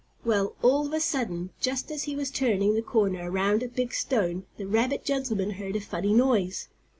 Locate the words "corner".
2.81-3.29